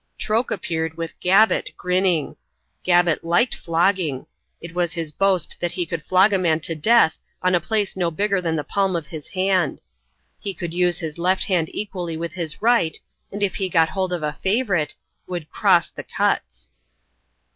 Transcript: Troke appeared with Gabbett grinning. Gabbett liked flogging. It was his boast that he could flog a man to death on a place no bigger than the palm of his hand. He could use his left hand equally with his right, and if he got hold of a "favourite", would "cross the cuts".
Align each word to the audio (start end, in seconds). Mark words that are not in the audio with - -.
Troke 0.19 0.49
appeared 0.49 0.97
with 0.97 1.19
Gabbett 1.19 1.77
grinning. 1.77 2.35
Gabbett 2.83 3.23
liked 3.23 3.53
flogging. 3.53 4.25
It 4.59 4.73
was 4.73 4.93
his 4.93 5.11
boast 5.11 5.57
that 5.59 5.73
he 5.73 5.85
could 5.85 6.01
flog 6.01 6.33
a 6.33 6.39
man 6.39 6.59
to 6.61 6.73
death 6.73 7.19
on 7.43 7.53
a 7.53 7.59
place 7.59 7.95
no 7.95 8.09
bigger 8.09 8.41
than 8.41 8.55
the 8.55 8.63
palm 8.63 8.95
of 8.95 9.05
his 9.05 9.27
hand. 9.27 9.79
He 10.39 10.55
could 10.55 10.73
use 10.73 10.97
his 10.97 11.19
left 11.19 11.43
hand 11.43 11.69
equally 11.71 12.17
with 12.17 12.33
his 12.33 12.63
right, 12.63 12.97
and 13.31 13.43
if 13.43 13.57
he 13.57 13.69
got 13.69 13.89
hold 13.89 14.11
of 14.11 14.23
a 14.23 14.39
"favourite", 14.41 14.95
would 15.27 15.51
"cross 15.51 15.91
the 15.91 16.01
cuts". 16.03 16.71